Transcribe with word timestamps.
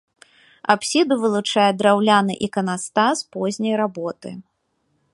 Апсіду 0.73 1.13
вылучае 1.25 1.67
драўляны 1.81 2.33
іканастас 2.49 3.17
позняй 3.37 3.75
работы. 3.83 4.29